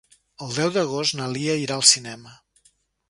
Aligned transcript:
El 0.45 0.53
deu 0.59 0.71
d'agost 0.77 1.17
na 1.19 1.27
Lia 1.35 1.59
irà 1.65 1.77
al 1.77 1.85
cinema. 1.91 2.33